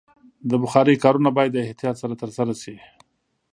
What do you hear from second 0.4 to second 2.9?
د بخارۍ کارونه باید د احتیاط سره ترسره شي.